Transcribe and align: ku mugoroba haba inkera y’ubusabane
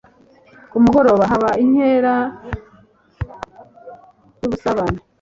ku 0.69 0.75
mugoroba 0.83 1.23
haba 1.31 1.49
inkera 1.63 2.15
y’ubusabane 4.39 4.99